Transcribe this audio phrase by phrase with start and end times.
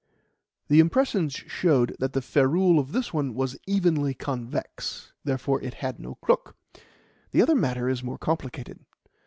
[0.67, 5.99] The impressions showed that the ferrule of this one was evenly convex; therefore it had
[5.99, 6.55] no crook.
[7.29, 8.79] The other matter is more complicated.